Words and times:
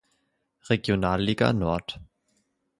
Regionalliga 0.67 1.53
Nord. 1.53 1.99